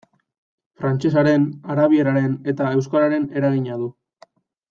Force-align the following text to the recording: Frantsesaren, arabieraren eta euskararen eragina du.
Frantsesaren, 0.83 1.43
arabieraren 1.75 2.33
eta 2.55 2.71
euskararen 2.79 3.29
eragina 3.43 3.77
du. 3.85 3.93